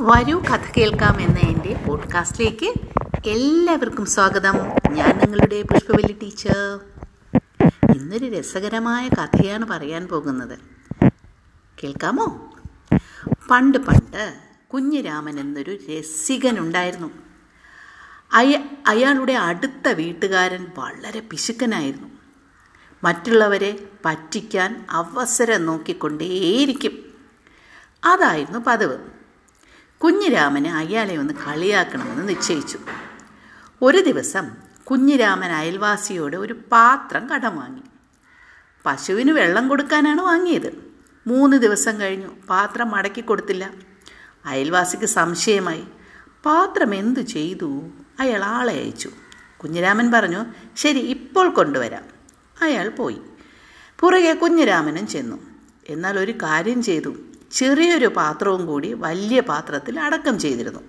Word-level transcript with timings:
വരൂ 0.00 0.40
കഥ 0.40 0.72
കേൾക്കാം 0.76 1.20
എന്ന 1.20 1.38
എന്റെ 1.38 1.84
പോഡ്കാസ്റ്റിലേക്ക് 1.88 2.72
എല്ലാവർക്കും 3.28 4.06
സ്വാഗതം. 4.06 4.54
ഞാൻ 4.90 5.18
നിങ്ങളുടെ 5.18 5.62
പുഷ്പവല്ലി 5.62 6.18
ടീച്ചർ. 6.22 6.80
ഇന്നൊരു 7.94 8.24
രസകരമായ 8.24 9.08
കഥയാണ് 9.08 9.64
പറയാൻ 9.64 10.08
പോകുന്നത്. 10.08 10.58
കേൾക്കാമോ? 11.82 12.56
പണ്ട് 13.50 13.78
പണ്ട് 13.78 14.34
കുഞ്ഞിരാമൻ 14.74 15.40
എന്നൊരു 15.40 15.78
രസികനുണ്ടായിരുന്നു 15.90 17.10
അയ 18.32 18.64
അയാളുടെ 18.86 19.32
അടുത്ത 19.32 19.88
വീട്ടുകാരൻ 19.88 20.66
വളരെ 20.78 21.20
പിശുക്കനായിരുന്നു. 21.20 22.08
മറ്റുള്ളവരെ 23.04 23.88
പറ്റിക്കാൻ 24.04 24.86
അവസരം 24.90 25.66
നോക്കിക്കൊണ്ടേയിരിക്കും. 25.66 26.98
അതായിരുന്നു 28.04 28.58
പതിവ്. 28.66 29.17
കുഞ്ഞിരാമന് 30.04 30.66
അയാളെ 30.66 31.16
ഒന്ന് 31.16 31.34
കളിയാക്കണമെന്ന് 31.34 32.28
നിശ്ചയിച്ചു. 32.28 32.78
ഒരു 33.82 33.98
ദിവസം 33.98 34.50
കുഞ്ഞിരാമൻ 34.84 35.52
അയൽവാസിയോട് 35.52 36.36
ഒരു 36.36 36.52
പാത്രം 36.72 37.28
കടം 37.28 37.56
വാങ്ങി. 37.56 37.82
പശുവിന് 38.86 39.30
വെള്ളം 39.30 39.68
കൊടുക്കാനാണ് 39.68 40.20
വാങ്ങിയത്. 40.20 40.92
മൂന്ന് 41.26 41.56
ദിവസം 41.56 42.00
കഴിഞ്ഞു 42.00 42.28
പാത്രം 42.50 42.90
മടക്കി 42.90 43.20
കൊടുത്തില്ല. 43.20 43.70
അയൽവാസിക്ക് 44.44 45.04
സംശയമായി 45.04 45.84
പാത്രം 46.46 46.94
എന്തു 46.94 47.20
ചെയ്തു? 47.20 47.82
അയാൾ 48.20 48.44
ആളെ 48.44 48.74
അയച്ചു. 48.74 49.10
കുഞ്ഞിരാമൻ 49.56 50.12
പറഞ്ഞു 50.12 50.44
ശരി 50.76 50.98
ഇപ്പോൾ 50.98 51.50
കൊണ്ടുവരാം. 51.50 52.02
അയാൾ 52.62 52.88
പോയി. 52.88 53.20
പുറകെ 54.00 54.32
കുഞ്ഞിരാമനും 54.32 55.06
ചെന്നു. 55.06 55.38
എന്നാൽ 55.88 56.18
ഒരു 56.18 56.32
കാര്യം 56.32 56.82
ചെയ്തു. 56.82 57.14
ചെറിയൊരു 57.52 58.06
പാത്രവും 58.06 58.66
കൂടി 58.66 58.92
വലിയ 58.92 59.40
പാത്രത്തിൽ 59.40 60.00
അടക്കം 60.00 60.38
ചെയ്തിരുന്നു. 60.38 60.80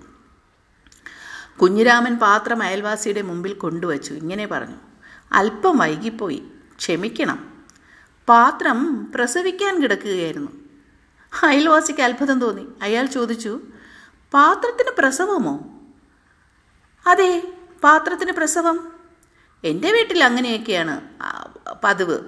കുഞ്ഞിരാമൻ 1.62 2.18
പാത്രം 2.18 2.62
അയൽവാസിയുടെ 2.62 3.22
മുമ്പിൽ 3.22 3.52
കൊണ്ടുവച്ചു. 3.52 4.14
ഇങ്ങനെ 4.14 4.46
പറഞ്ഞു 4.46 4.76
അല്പം 5.32 5.78
വൈകിപ്പോയി. 5.78 6.42
ക്ഷമിക്കണം. 6.78 7.64
പാത്രം 8.28 9.12
പ്രസവിക്കാൻ 9.14 9.82
കിടക്കുകയായിരുന്നു. 9.82 10.50
അയൽവാസിക്ക് 11.42 12.00
അത്ഭുതം 12.00 12.40
തോന്നി. 12.40 12.66
അയാൾ 12.82 13.06
ചോദിച്ചു 13.06 13.60
പാത്രത്തിന് 14.34 14.90
പ്രസവമോ? 14.98 15.80
അതെ 17.06 17.52
പാത്രത്തിന് 17.84 18.32
പ്രസവം. 18.32 18.92
എന്റെ 19.64 19.92
വീട്ടിൽ 19.92 20.24
അങ്ങനെയൊക്കെയാണ് 20.24 21.00
പതിവ്. 21.84 22.18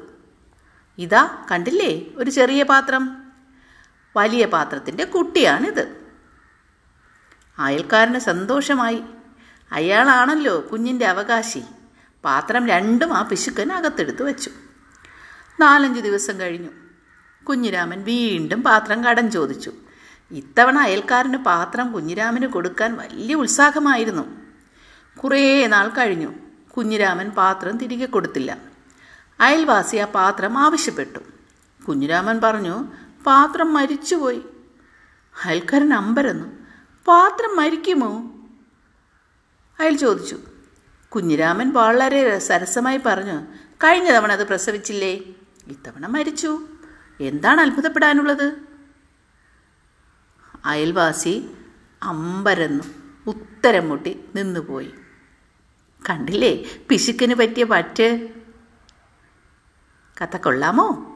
ഇതാ 0.98 1.46
കണ്ടില്ലേ? 1.50 2.06
ഒരു 2.16 2.30
ചെറിയ 2.30 2.62
പാത്രം. 2.62 3.21
വലിയ 4.16 4.46
പാത്രത്തിന്റെ 4.46 5.04
കുട്ടിയാണിത്. 5.04 5.96
അയൽക്കാരന് 7.58 8.18
സന്തോഷമായി. 8.18 9.04
അയാളാണല്ലോ 9.72 10.68
കുഞ്ഞിന്റെ 10.72 11.06
അവകാശി. 11.06 11.62
പാത്രം 12.24 12.68
രണ്ടും 12.68 13.14
ആ 13.14 13.22
പിശുക്കൻ 13.22 13.72
അകത്തെടുത്ത് 13.72 14.22
വെച്ചു. 14.22 14.50
നാലഞ്ച് 15.60 16.00
ദിവസം 16.00 16.40
കഴിഞ്ഞു. 16.40 16.68
കുഞ്ഞിരാമൻ 17.44 18.04
വീണ്ടും 18.04 18.62
പാത്രം 18.62 19.04
കടം 19.04 19.30
ചോദിച്ചു. 19.30 19.72
ഇത്തവണ 20.30 20.78
അയൽക്കാരന് 20.78 21.36
പാത്രം 21.36 21.92
കുഞ്ഞിരാമന് 21.92 22.46
കൊടുക്കാൻ 22.46 22.96
വലിയ 22.96 23.34
ഉത്സാഹമായിരുന്നു. 23.34 24.22
കുറേ 25.18 25.66
നാൾ 25.66 25.88
കഴിഞ്ഞു. 25.88 26.34
കുഞ്ഞിരാമൻ 26.76 27.30
പാത്രം 27.30 27.78
തിരികെ 27.78 28.06
കൊടുത്തില്ല. 28.06 28.58
അയൽവാസി 29.40 29.96
ആ 29.96 30.04
പാത്രം 30.04 30.58
ആവശ്യപ്പെട്ടു. 30.58 31.18
കുഞ്ഞിരാമൻ 31.84 32.40
പറഞ്ഞു 32.40 32.92
പാത്രം 33.26 33.74
മരിച്ചുപോയി. 33.74 34.42
അയൽക്കാരൻ 35.44 35.94
അമ്പരന്നു. 35.94 36.46
പാത്രം 37.06 37.56
മരിക്കുമോ? 37.56 38.32
അയാൾ 39.80 39.92
ചോദിച്ചു. 39.92 40.38
കുഞ്ഞിരാമൻ 41.08 41.72
വളരെ 41.72 42.38
സരസമായി 42.38 43.00
പറഞ്ഞു 43.06 43.46
കഴിഞ്ഞ 43.76 44.12
തവണ 44.12 44.32
അത് 44.32 44.46
പ്രസവിച്ചില്ലേ? 44.46 45.12
ഇത്തവണ 45.66 46.06
മരിച്ചു. 46.06 46.68
എന്താണ് 47.20 47.60
അത്ഭുതപ്പെടാനുള്ളത്? 47.60 48.52
അയൽവാസി 50.64 51.50
അമ്പരന്നു 52.02 52.84
ഉത്തരം 53.26 53.88
മുട്ടി 53.88 54.24
നിന്നുപോയി. 54.34 54.94
കണ്ടില്ലേ 56.10 56.64
പിശുക്കിന് 56.88 57.34
പറ്റിയ 57.34 57.64
പറ്റ്? 57.64 58.28
കഥ 60.22 60.36
കൊള്ളാമോ? 60.36 61.11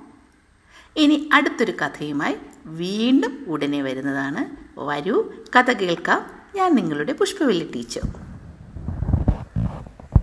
ഇനി 0.96 1.28
അടുത്തൊരു 1.32 1.72
കഥയുമായി 1.72 2.36
വീണ്ടും 2.66 3.44
ഉടനെ 3.48 3.82
വരുന്നതാണ്. 3.82 4.44
വരൂ 4.78 5.32
കഥ 5.56 5.72
കേൾക്കാം. 5.72 6.26
ഞാൻ 6.54 6.74
നിങ്ങളുടെ 6.74 7.12
പുഷ്പവല്ലി 7.12 7.70
ടീച്ചർ. 7.74 8.25